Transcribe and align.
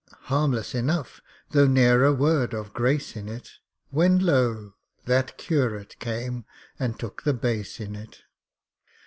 Harmless 0.31 0.73
enough, 0.73 1.21
though 1.51 1.67
ne'er 1.67 2.03
a 2.03 2.11
word 2.11 2.55
of 2.55 2.73
grace 2.73 3.15
in 3.15 3.29
it, 3.29 3.51
When, 3.91 4.17
lo! 4.17 4.73
that 5.05 5.37
curate 5.37 5.95
came 5.99 6.45
and 6.79 6.97
took 6.99 7.21
the 7.21 7.35
bass 7.35 7.79
in 7.79 7.95
it! 7.95 8.21